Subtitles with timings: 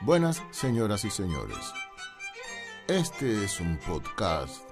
[0.00, 1.74] Buenas señoras y señores.
[2.86, 4.62] Este es un podcast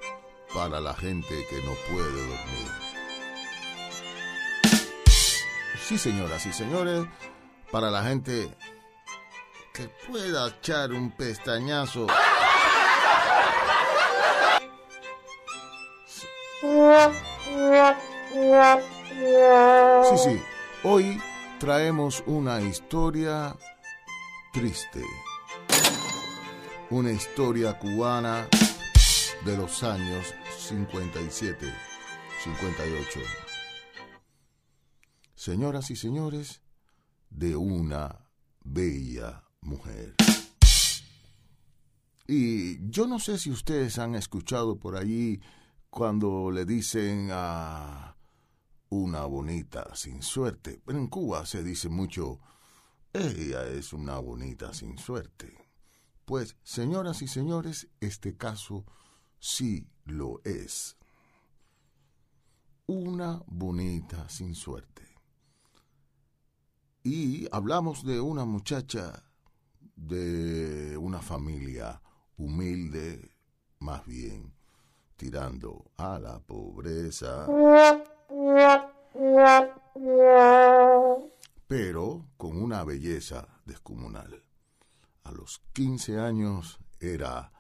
[0.54, 2.71] para la gente que no puede dormir.
[5.80, 7.06] Sí, señoras y señores,
[7.72, 8.56] para la gente
[9.74, 12.06] que pueda echar un pestañazo.
[20.09, 20.43] Sí, sí,
[20.84, 21.20] hoy
[21.59, 23.56] traemos una historia
[24.56, 25.05] triste.
[26.88, 28.48] Una historia cubana
[29.45, 31.66] de los años 57,
[32.42, 33.20] 58.
[35.34, 36.62] Señoras y señores,
[37.28, 38.30] de una
[38.64, 40.14] bella mujer.
[42.27, 45.38] Y yo no sé si ustedes han escuchado por allí
[45.91, 48.16] cuando le dicen a
[48.88, 50.80] una bonita sin suerte.
[50.83, 52.41] Pero en Cuba se dice mucho,
[53.16, 55.56] ella es una bonita sin suerte.
[56.25, 58.84] Pues, señoras y señores, este caso
[59.39, 60.97] sí lo es.
[62.87, 65.03] Una bonita sin suerte.
[67.03, 69.22] Y hablamos de una muchacha
[69.94, 72.03] de una familia
[72.37, 73.31] humilde,
[73.78, 74.53] más bien
[75.17, 77.47] tirando a la pobreza
[81.67, 84.42] pero con una belleza descomunal.
[85.25, 87.53] A los 15 años era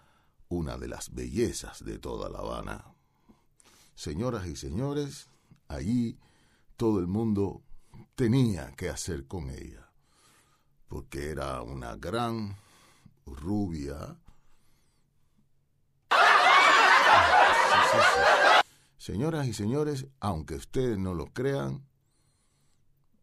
[0.48, 2.84] una de las bellezas de toda La Habana.
[3.94, 5.28] Señoras y señores,
[5.68, 6.18] allí
[6.76, 7.62] todo el mundo
[8.14, 9.90] tenía que hacer con ella,
[10.88, 12.56] porque era una gran
[13.24, 14.18] rubia.
[18.98, 21.86] Señoras y señores, aunque ustedes no lo crean,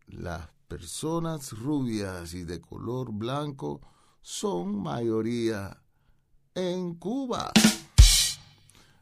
[0.08, 3.80] las personas rubias y de color blanco
[4.24, 5.80] son mayoría
[6.56, 7.52] en Cuba.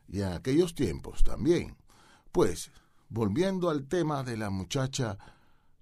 [0.10, 1.78] Y en aquellos tiempos también.
[2.34, 2.72] Pues,
[3.08, 5.18] volviendo al tema de la muchacha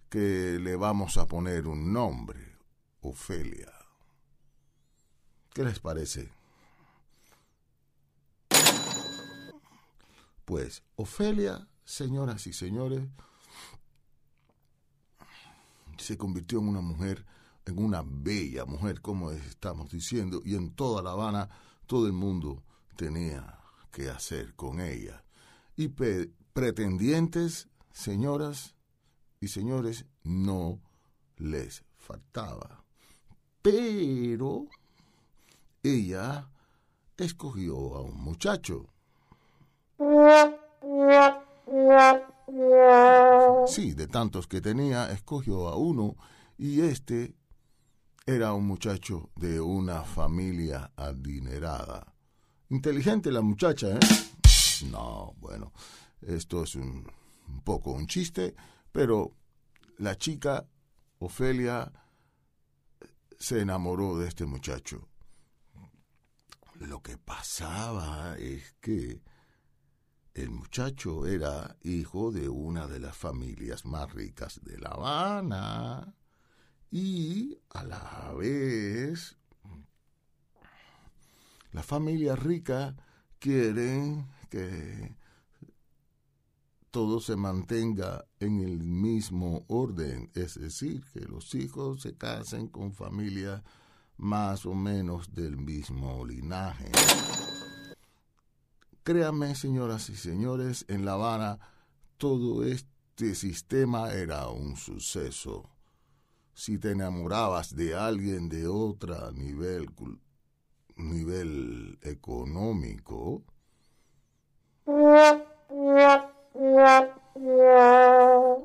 [0.09, 2.59] que le vamos a poner un nombre,
[3.01, 3.73] Ofelia.
[5.55, 6.29] ¿Qué les parece?
[10.45, 13.01] Pues Ofelia, señoras y señores,
[15.99, 17.25] se convirtió en una mujer,
[17.65, 21.49] en una bella mujer, como estamos diciendo, y en toda La Habana
[21.85, 22.63] todo el mundo
[22.95, 23.59] tenía
[23.91, 25.23] que hacer con ella.
[25.75, 25.89] Y
[26.53, 28.75] pretendientes, señoras
[29.39, 30.79] y señores, no
[31.37, 32.83] les faltaba.
[33.61, 34.65] Pero
[35.83, 36.49] ella
[37.17, 38.87] escogió a un muchacho.
[43.67, 46.15] Sí, de tantos que tenía, escogió a uno
[46.57, 47.35] y este
[48.25, 52.13] era un muchacho de una familia adinerada.
[52.69, 53.99] Inteligente la muchacha, ¿eh?
[54.91, 55.73] No, bueno,
[56.21, 57.07] esto es un,
[57.47, 58.55] un poco un chiste,
[58.91, 59.35] pero
[59.97, 60.67] la chica,
[61.19, 61.91] Ofelia,
[63.37, 65.07] se enamoró de este muchacho.
[66.75, 69.21] Lo que pasaba es que
[70.39, 76.13] el muchacho era hijo de una de las familias más ricas de La Habana
[76.91, 79.37] y a la vez
[81.71, 82.95] la familia rica
[83.37, 85.15] quiere que
[86.89, 92.93] todo se mantenga en el mismo orden, es decir, que los hijos se casen con
[92.93, 93.61] familias
[94.17, 96.91] más o menos del mismo linaje.
[99.03, 101.59] Créanme, señoras y señores, en La Habana
[102.17, 105.69] todo este sistema era un suceso.
[106.53, 109.89] Si te enamorabas de alguien de otro nivel,
[110.97, 113.43] nivel económico,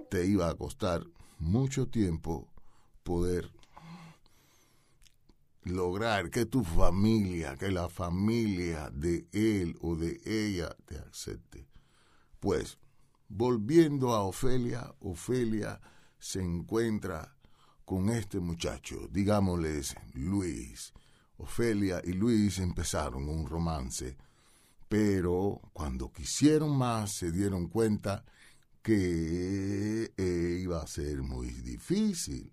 [0.08, 1.04] te iba a costar
[1.38, 2.48] mucho tiempo
[3.04, 3.52] poder
[5.64, 11.66] lograr que tu familia, que la familia de él o de ella te acepte.
[12.40, 12.78] Pues,
[13.28, 15.80] volviendo a Ofelia, Ofelia
[16.18, 17.34] se encuentra
[17.84, 20.92] con este muchacho, digámosles Luis.
[21.36, 24.16] Ofelia y Luis empezaron un romance,
[24.88, 28.24] pero cuando quisieron más se dieron cuenta
[28.82, 30.12] que
[30.62, 32.52] iba a ser muy difícil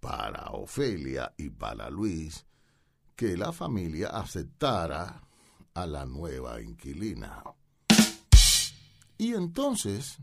[0.00, 2.45] para Ofelia y para Luis
[3.16, 5.22] que la familia aceptara
[5.72, 7.42] a la nueva inquilina.
[9.18, 10.18] Y entonces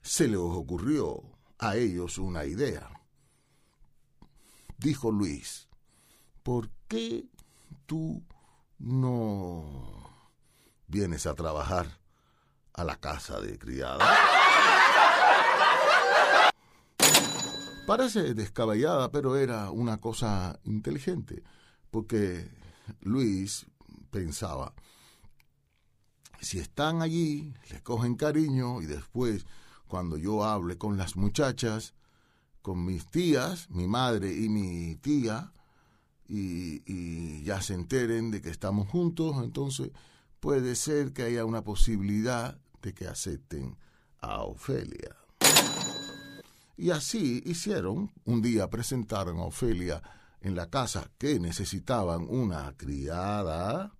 [0.00, 1.22] se les ocurrió
[1.58, 2.90] a ellos una idea.
[4.78, 5.68] dijo Luis,
[6.42, 7.26] ¿por qué
[7.84, 8.22] tú
[8.78, 9.64] no
[10.86, 12.00] vienes a trabajar
[12.72, 14.37] a la casa de criada?
[17.88, 21.42] Parece descabellada, pero era una cosa inteligente,
[21.90, 22.46] porque
[23.00, 23.64] Luis
[24.10, 24.74] pensaba,
[26.38, 29.46] si están allí, le cogen cariño y después,
[29.86, 31.94] cuando yo hable con las muchachas,
[32.60, 35.50] con mis tías, mi madre y mi tía,
[36.28, 39.92] y, y, ya se enteren de que estamos juntos, entonces
[40.40, 43.78] puede ser que haya una posibilidad de que acepten
[44.20, 45.16] a Ofelia.
[46.78, 48.12] Y así hicieron.
[48.24, 50.00] Un día presentaron a Ofelia
[50.40, 53.92] en la casa que necesitaban una criada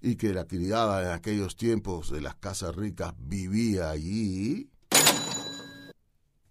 [0.00, 4.68] y que la criada en aquellos tiempos de las casas ricas vivía allí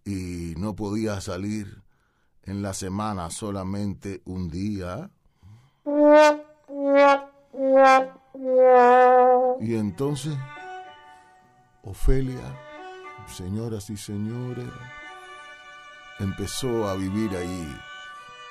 [0.05, 1.83] y no podía salir
[2.43, 5.11] en la semana solamente un día.
[9.59, 10.37] Y entonces
[11.83, 12.68] Ofelia
[13.27, 14.69] señoras y señores,
[16.19, 17.77] empezó a vivir ahí.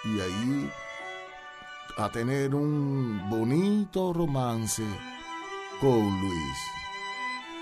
[0.04, 0.72] Y ahí
[1.98, 4.84] a tener un bonito romance
[5.80, 6.58] con Luis.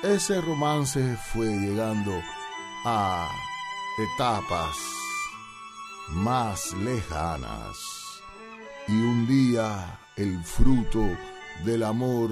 [0.03, 2.13] Ese romance fue llegando
[2.85, 3.29] a
[3.99, 4.77] etapas
[6.11, 7.77] más lejanas.
[8.89, 11.03] Y un día el fruto
[11.65, 12.31] del amor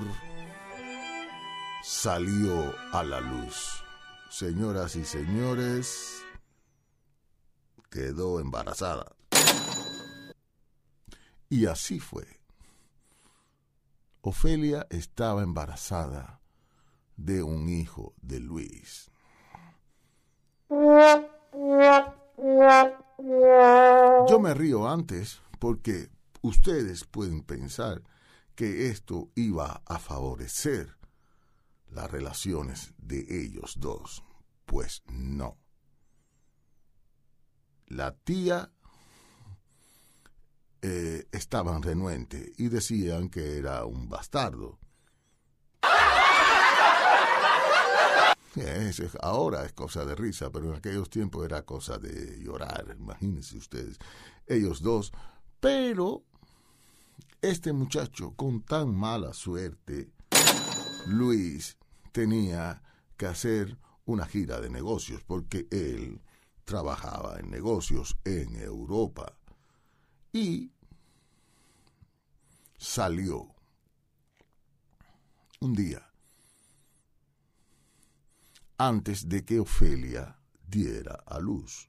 [1.83, 3.84] salió a la luz
[4.35, 6.25] señoras y señores,
[7.89, 9.15] quedó embarazada.
[11.49, 12.27] Y así fue.
[14.23, 16.41] Ofelia estaba embarazada
[17.17, 19.09] de un hijo de Luis.
[24.29, 26.11] Yo me río antes porque
[26.43, 28.03] ustedes pueden pensar
[28.57, 31.04] que esto iba a favorecer
[31.95, 34.23] las relaciones de ellos dos.
[34.67, 35.57] Pues no.
[37.87, 38.73] La tía
[40.83, 44.79] eh, estaban renuente y decían que era un bastardo.
[49.21, 53.99] ahora es cosa de risa, pero en aquellos tiempos era cosa de llorar, imagínense ustedes,
[54.47, 55.13] ellos dos.
[55.61, 56.25] Pero
[57.41, 60.11] este muchacho con tan mala suerte,
[61.07, 61.77] Luis,
[62.15, 62.81] tenía
[63.17, 66.21] que hacer una gira de negocios porque él
[66.65, 69.37] trabajaba en negocios en Europa
[70.33, 70.71] y
[72.79, 73.53] salió
[75.59, 76.09] un día
[78.79, 80.39] antes de que Ofelia
[80.69, 81.85] diera a luz.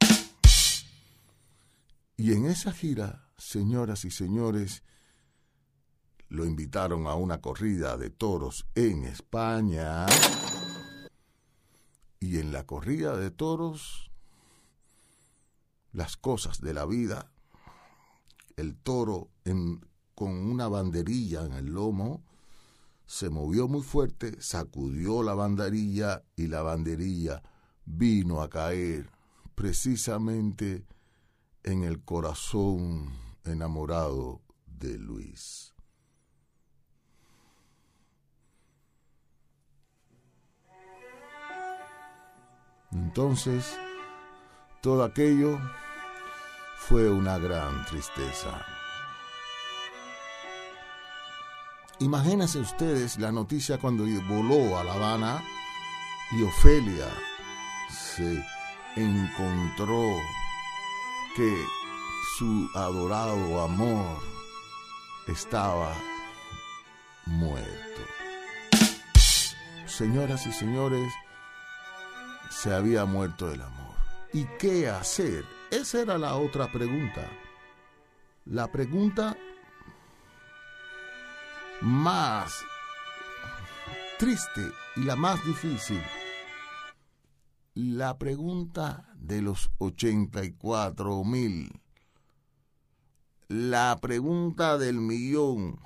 [2.17, 4.81] Y en esa gira, señoras y señores,
[6.35, 10.05] lo invitaron a una corrida de toros en España.
[12.19, 14.11] Y en la corrida de toros,
[15.93, 17.31] las cosas de la vida,
[18.57, 19.29] el toro
[20.13, 22.23] con una banderilla en el lomo,
[23.05, 27.43] se movió muy fuerte, sacudió la banderilla y la banderilla
[27.85, 29.09] vino a caer
[29.53, 30.85] precisamente
[31.63, 33.13] en el corazón
[33.43, 35.74] enamorado de Luis.
[42.95, 43.77] Entonces,
[44.81, 45.59] todo aquello
[46.77, 48.65] fue una gran tristeza.
[51.99, 55.43] Imagínense ustedes la noticia cuando voló a La Habana
[56.31, 57.09] y Ofelia
[57.89, 58.41] se
[58.95, 60.15] encontró
[61.35, 61.65] que
[62.37, 64.19] su adorado amor
[65.27, 65.93] estaba
[67.25, 68.01] muerto.
[69.85, 71.13] Señoras y señores,
[72.55, 73.95] se había muerto el amor.
[74.31, 75.43] ¿Y qué hacer?
[75.71, 77.29] Esa era la otra pregunta.
[78.45, 79.35] La pregunta
[81.81, 82.63] más
[84.17, 84.61] triste
[84.95, 86.01] y la más difícil.
[87.73, 91.81] La pregunta de los 84 mil.
[93.49, 95.77] La pregunta del millón.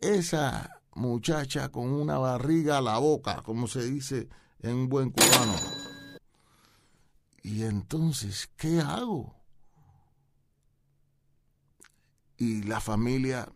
[0.00, 4.28] Esa muchacha con una barriga a la boca, como se dice
[4.60, 5.54] en un buen cubano.
[7.42, 9.34] Y entonces, ¿qué hago?
[12.36, 13.50] Y la familia,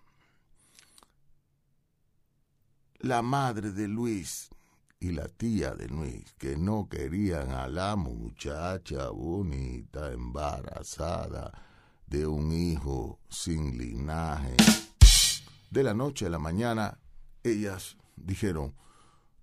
[3.00, 4.48] la madre de Luis
[4.98, 11.52] y la tía de Luis, que no querían a la muchacha bonita embarazada
[12.06, 14.56] de un hijo sin linaje.
[15.70, 17.01] De la noche a la mañana,
[17.44, 18.74] ellas dijeron,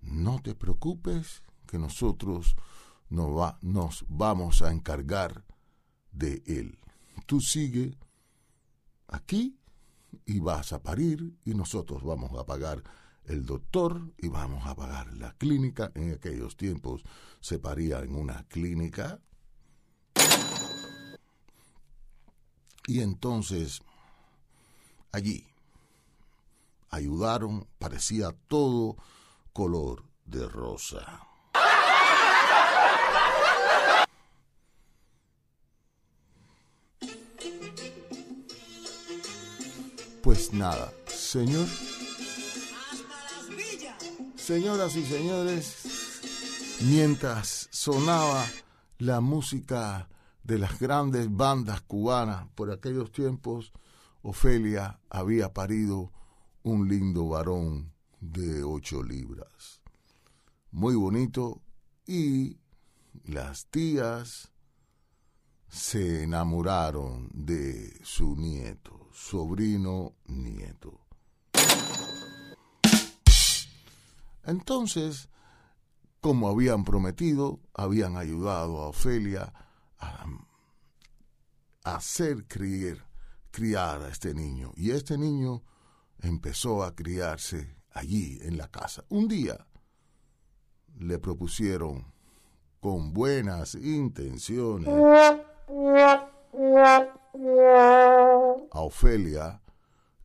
[0.00, 2.56] no te preocupes, que nosotros
[3.08, 5.44] nos, va, nos vamos a encargar
[6.10, 6.78] de él.
[7.26, 7.96] Tú sigue
[9.06, 9.56] aquí
[10.26, 12.82] y vas a parir y nosotros vamos a pagar
[13.24, 15.92] el doctor y vamos a pagar la clínica.
[15.94, 17.02] En aquellos tiempos
[17.40, 19.20] se paría en una clínica.
[22.86, 23.80] Y entonces
[25.12, 25.49] allí
[26.90, 28.96] ayudaron, parecía todo
[29.52, 31.26] color de rosa.
[40.22, 41.66] Pues nada, señor.
[44.36, 48.44] Señoras y señores, mientras sonaba
[48.98, 50.08] la música
[50.42, 53.72] de las grandes bandas cubanas por aquellos tiempos,
[54.22, 56.12] Ofelia había parido
[56.62, 59.80] un lindo varón de ocho libras.
[60.70, 61.62] Muy bonito
[62.06, 62.58] y
[63.24, 64.52] las tías
[65.68, 71.00] se enamoraron de su nieto, sobrino nieto.
[74.44, 75.28] Entonces,
[76.20, 79.52] como habían prometido, habían ayudado a Ofelia
[79.98, 80.26] a,
[81.84, 83.06] hacer criar,
[83.50, 84.72] criar a este niño.
[84.76, 85.62] Y este niño
[86.22, 89.04] empezó a criarse allí en la casa.
[89.08, 89.66] Un día
[90.98, 92.12] le propusieron
[92.80, 94.88] con buenas intenciones
[98.72, 99.60] a Ofelia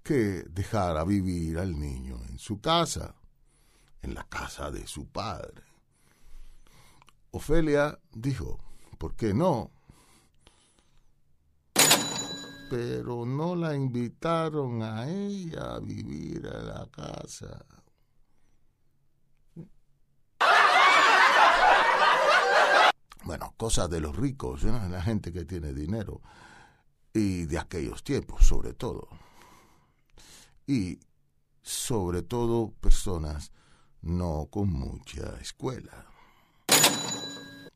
[0.03, 3.15] que dejara vivir al niño en su casa,
[4.01, 5.63] en la casa de su padre.
[7.31, 8.59] Ofelia dijo,
[8.97, 9.71] ¿por qué no?
[12.75, 17.65] Pero no la invitaron a ella a vivir a la casa.
[23.23, 26.19] Bueno, cosas de los ricos, la gente que tiene dinero
[27.13, 29.07] y de aquellos tiempos sobre todo.
[30.67, 30.99] Y
[31.61, 33.53] sobre todo personas
[34.01, 36.07] no con mucha escuela.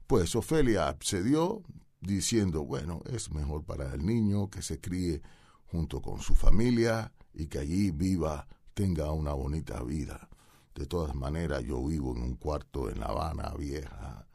[0.08, 1.64] Pues Ofelia accedió
[2.02, 5.22] diciendo, bueno, es mejor para el niño que se críe
[5.66, 10.30] junto con su familia y que allí viva, tenga una bonita vida.
[10.76, 14.28] De todas maneras, yo vivo en un cuarto en La Habana vieja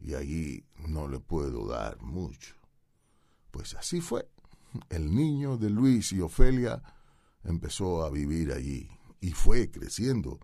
[0.00, 2.54] y allí no le puedo dar mucho.
[3.50, 4.28] Pues así fue.
[4.88, 6.82] El niño de Luis y Ofelia
[7.42, 8.88] empezó a vivir allí
[9.20, 10.38] y fue creciendo.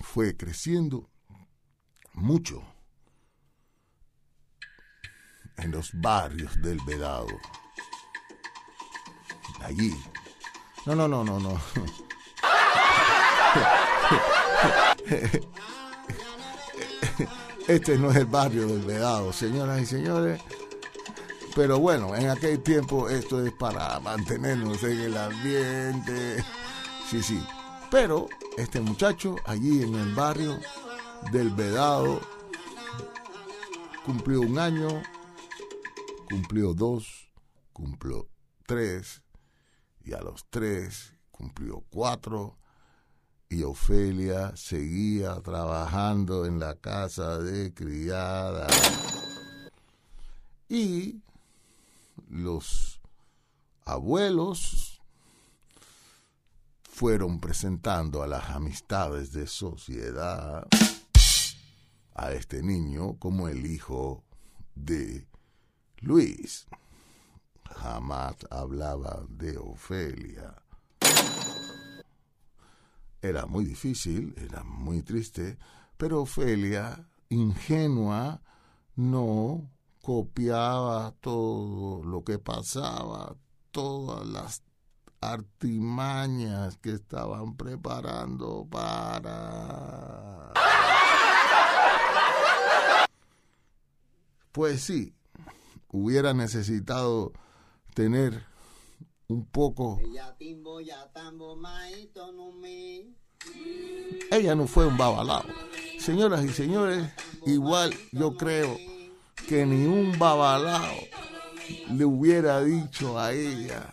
[0.00, 1.10] Fue creciendo
[2.14, 2.62] mucho
[5.58, 7.28] en los barrios del Vedado.
[9.62, 9.94] Allí.
[10.84, 11.60] No, no, no, no, no.
[17.66, 20.40] Este no es el barrio del Vedado, señoras y señores.
[21.56, 26.44] Pero bueno, en aquel tiempo esto es para mantenernos en el ambiente.
[27.10, 27.42] Sí, sí.
[27.90, 30.60] Pero este muchacho allí en el barrio
[31.32, 32.20] del Vedado
[34.04, 35.02] cumplió un año,
[36.28, 37.30] cumplió dos,
[37.72, 38.28] cumplió
[38.66, 39.22] tres,
[40.04, 42.58] y a los tres cumplió cuatro,
[43.48, 48.66] y Ofelia seguía trabajando en la casa de criada.
[50.68, 51.22] Y
[52.28, 53.00] los
[53.84, 55.00] abuelos
[56.82, 60.66] fueron presentando a las amistades de sociedad
[62.14, 64.24] a este niño como el hijo
[64.74, 65.28] de
[66.00, 66.66] Luis.
[67.64, 70.54] Jamás hablaba de Ofelia.
[73.22, 75.58] Era muy difícil, era muy triste,
[75.96, 78.40] pero Ofelia, ingenua,
[78.94, 83.34] no copiaba todo lo que pasaba,
[83.72, 84.62] todas las
[85.20, 90.52] artimañas que estaban preparando para...
[94.52, 95.14] Pues sí,
[95.88, 97.32] hubiera necesitado
[97.94, 98.44] tener
[99.28, 99.98] un poco...
[104.30, 105.44] Ella no fue un babalao.
[105.98, 107.08] Señoras y señores,
[107.46, 108.76] igual yo creo
[109.48, 110.96] que ni un babalao
[111.90, 113.90] le hubiera dicho a ella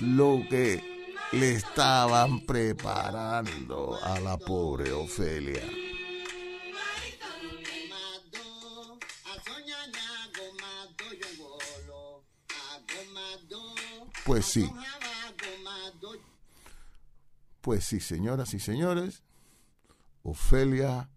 [0.00, 0.82] lo que
[1.32, 5.62] le estaban preparando a la pobre Ofelia.
[14.26, 14.68] Pues sí.
[17.60, 19.22] Pues sí, señoras y señores,
[20.24, 21.08] Ofelia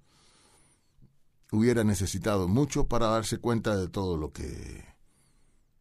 [1.52, 4.86] hubiera necesitado mucho para darse cuenta de todo lo que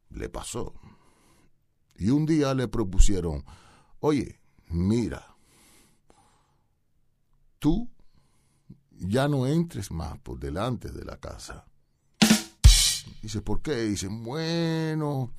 [0.09, 0.73] le pasó.
[1.97, 3.45] Y un día le propusieron,
[4.01, 5.37] oye, mira,
[7.59, 7.91] tú
[8.91, 11.67] ya no entres más por delante de la casa.
[13.21, 13.75] Dice, ¿por qué?
[13.83, 15.35] Dice, bueno,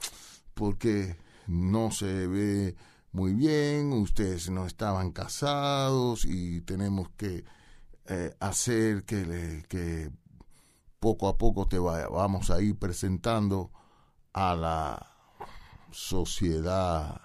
[0.53, 1.17] porque
[1.50, 2.75] no se ve
[3.12, 7.44] muy bien, ustedes no estaban casados y tenemos que
[8.06, 10.12] eh, hacer que, que
[11.00, 13.72] poco a poco te vamos a ir presentando
[14.32, 15.12] a la
[15.91, 17.20] sociedad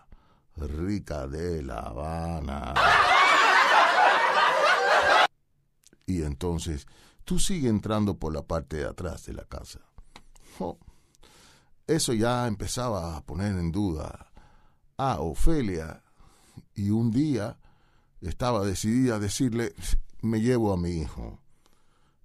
[0.57, 2.75] rica de La Habana.
[6.07, 6.87] Y entonces
[7.25, 9.81] tú sigues entrando por la parte de atrás de la casa.
[11.87, 14.33] Eso ya empezaba a poner en duda
[14.97, 16.03] a Ofelia
[16.75, 17.59] y un día
[18.21, 19.75] estaba decidida a decirle,
[20.23, 21.41] me llevo a mi hijo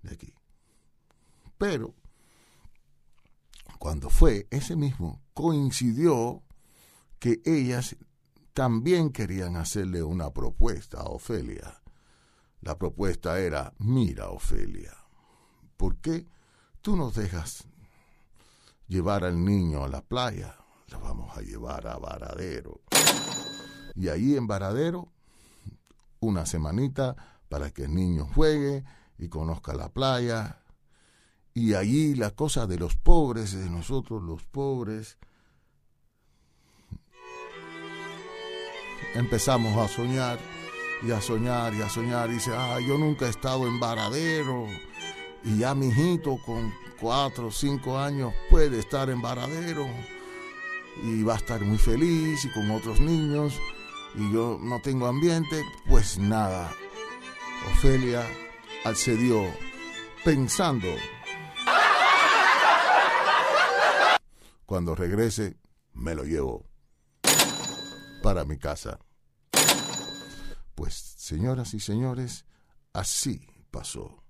[0.02, 0.34] de aquí.
[1.58, 1.94] Pero
[3.80, 6.44] cuando fue ese mismo, coincidió
[7.20, 7.96] que ellas
[8.54, 11.82] también querían hacerle una propuesta a Ofelia.
[12.62, 14.94] La propuesta era, mira Ofelia,
[15.78, 16.28] ¿por qué
[16.82, 17.66] tú nos dejas
[18.90, 20.58] llevar al niño a la playa?
[20.88, 22.82] La vamos a llevar a Varadero.
[23.96, 25.08] Y ahí en Varadero,
[26.20, 27.16] una semanita
[27.48, 28.84] para que el niño juegue
[29.18, 30.62] y conozca la playa.
[31.54, 35.18] Y allí la cosa de los pobres, de nosotros los pobres,
[39.14, 40.40] empezamos a soñar
[41.04, 42.30] y a soñar y a soñar.
[42.30, 44.66] Y dice, ah, yo nunca he estado en Varadero.
[45.44, 49.88] Y ya mi hijito con cuatro o cinco años puede estar en Varadero.
[51.04, 53.60] Y va a estar muy feliz y con otros niños.
[54.16, 55.64] Y yo no tengo ambiente.
[55.88, 56.72] Pues nada.
[57.72, 58.26] Ofelia
[58.84, 59.44] accedió
[60.24, 60.88] pensando.
[64.66, 65.58] Cuando regrese,
[65.94, 66.66] me lo llevo
[68.22, 69.00] para mi casa.
[70.76, 72.46] Pues, señoras y señores,
[72.94, 74.24] así pasó.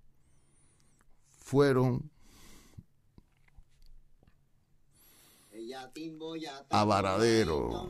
[1.50, 2.12] Fueron
[6.70, 7.88] a Varadero.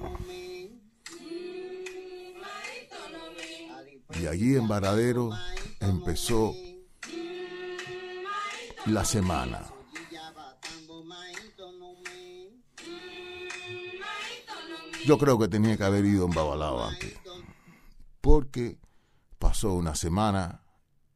[4.17, 5.31] Y allí en Varadero
[5.81, 6.53] empezó
[8.85, 9.69] la semana.
[15.05, 17.13] Yo creo que tenía que haber ido en Babalao antes.
[18.21, 18.79] Porque
[19.37, 20.63] pasó una semana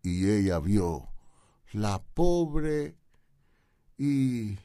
[0.02, 1.13] y ella vio
[1.74, 3.00] la pobre
[3.98, 4.56] y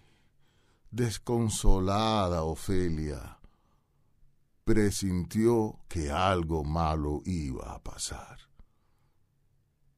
[0.91, 3.39] desconsolada Ofelia
[4.63, 8.39] presintió que algo malo iba a pasar.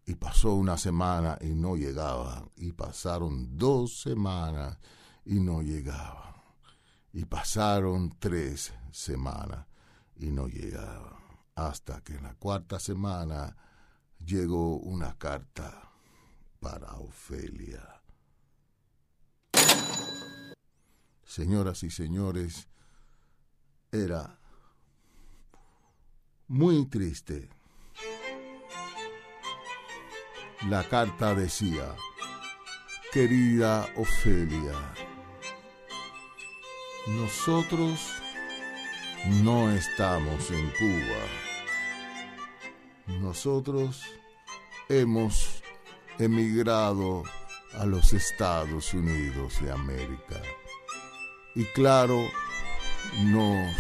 [0.06, 4.78] Y pasó una semana y no llegaban, y pasaron dos semanas
[5.24, 6.34] y no llegaban.
[7.12, 9.66] Y pasaron tres semanas
[10.14, 11.18] y no llegaba.
[11.56, 13.56] Hasta que en la cuarta semana
[14.24, 15.89] llegó una carta
[16.60, 18.02] para Ofelia.
[21.24, 22.68] Señoras y señores,
[23.90, 24.38] era
[26.48, 27.48] muy triste.
[30.68, 31.96] La carta decía,
[33.12, 34.74] querida Ofelia,
[37.06, 38.10] nosotros
[39.42, 41.22] no estamos en Cuba.
[43.20, 44.02] Nosotros
[44.88, 45.59] hemos
[46.18, 47.22] emigrado
[47.78, 50.40] a los Estados Unidos de América.
[51.54, 52.28] Y claro,
[53.24, 53.74] nos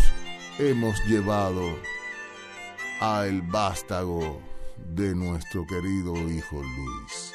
[0.58, 1.78] hemos llevado
[3.00, 4.40] a el vástago
[4.76, 7.32] de nuestro querido hijo Luis.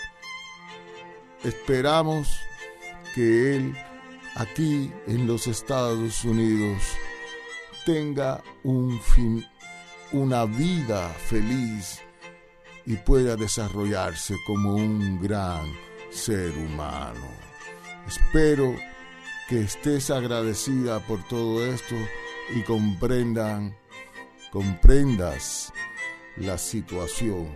[1.44, 2.28] Esperamos
[3.14, 3.78] que él
[4.36, 6.82] aquí en los Estados Unidos
[7.86, 9.46] tenga un fin,
[10.12, 12.02] una vida feliz
[12.86, 15.74] y pueda desarrollarse como un gran
[16.12, 17.28] ser humano.
[18.08, 18.76] Espero
[19.50, 21.96] que estés agradecida por todo esto
[22.56, 23.76] y comprendan,
[24.52, 25.74] comprendas
[26.38, 27.50] la situación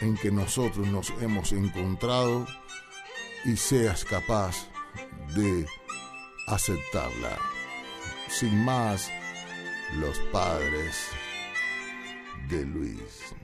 [0.00, 2.46] en que nosotros nos hemos encontrado
[3.44, 4.68] y seas capaz
[5.34, 5.66] de
[6.46, 7.38] aceptarla.
[8.28, 9.10] Sin más,
[9.96, 10.96] los padres
[12.48, 13.37] de Luis.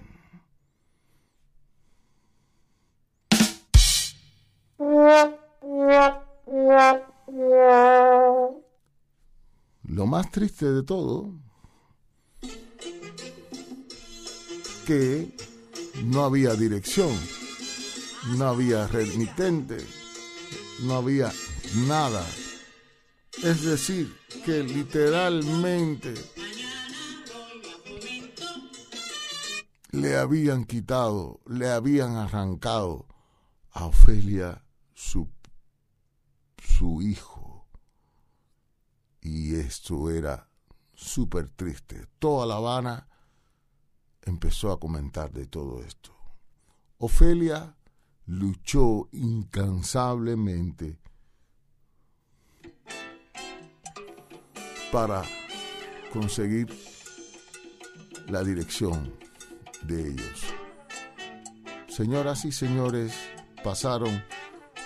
[10.14, 11.34] Más triste de todo,
[14.86, 15.36] que
[16.04, 17.10] no había dirección,
[18.38, 19.76] no había remitente,
[20.82, 21.32] no había
[21.88, 22.24] nada.
[23.42, 26.14] Es decir, que literalmente
[29.90, 33.08] le habían quitado, le habían arrancado
[33.72, 35.28] a Ofelia su,
[36.62, 37.33] su hijo.
[39.24, 40.48] Y esto era
[40.94, 42.06] súper triste.
[42.18, 43.08] Toda La Habana
[44.22, 46.14] empezó a comentar de todo esto.
[46.98, 47.74] Ofelia
[48.26, 50.98] luchó incansablemente
[54.92, 55.22] para
[56.12, 56.68] conseguir
[58.28, 59.12] la dirección
[59.82, 60.44] de ellos.
[61.88, 63.14] Señoras y señores,
[63.62, 64.22] pasaron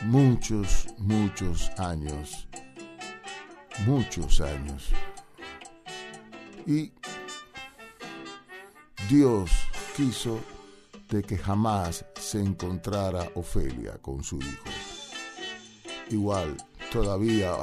[0.02, 2.47] muchos, muchos años,
[3.86, 4.88] muchos años.
[6.66, 6.92] Y
[9.08, 9.50] Dios
[9.96, 10.40] quiso
[11.08, 14.64] de que jamás se encontrara Ofelia con su hijo.
[16.10, 16.56] Igual,
[16.92, 17.54] todavía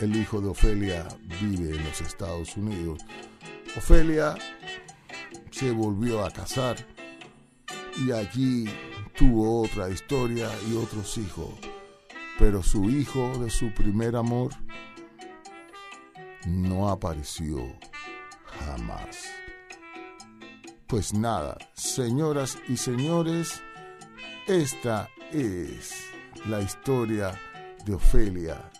[0.00, 1.06] el hijo de Ofelia
[1.40, 3.00] vive en los Estados Unidos.
[3.76, 4.34] Ofelia
[5.50, 6.76] se volvió a casar
[8.04, 8.64] y allí
[9.16, 11.54] tuvo otra historia y otros hijos.
[12.38, 14.52] Pero su hijo de su primer amor
[16.46, 17.58] no apareció
[18.60, 19.28] jamás.
[20.86, 23.62] Pues nada, señoras y señores,
[24.46, 25.94] esta es
[26.46, 27.38] la historia
[27.86, 28.70] de Ofelia,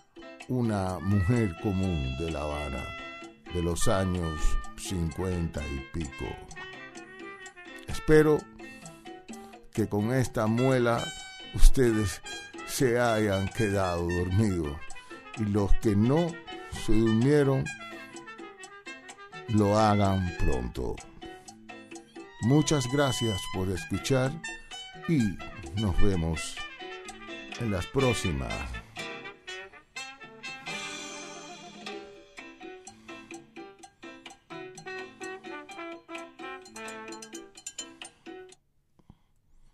[0.47, 2.83] una mujer común de La Habana
[3.53, 4.39] de los años
[4.77, 6.25] 50 y pico.
[7.87, 8.39] Espero
[9.71, 11.03] que con esta muela
[11.53, 12.21] ustedes
[12.65, 14.77] se hayan quedado dormidos
[15.37, 16.31] y los que no
[16.85, 17.63] se durmieron
[19.49, 20.95] lo hagan pronto.
[22.41, 24.31] Muchas gracias por escuchar
[25.07, 25.19] y
[25.79, 26.55] nos vemos
[27.59, 28.53] en las próximas